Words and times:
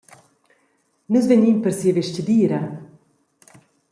Nus 1.11 1.25
vegnin 1.29 1.61
per 1.61 1.73
sia 1.79 1.93
vestgadira! 1.97 2.61